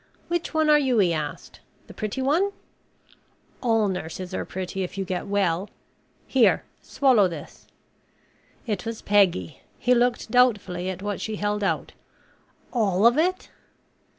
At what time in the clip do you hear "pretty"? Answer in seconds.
1.93-2.23, 4.45-4.81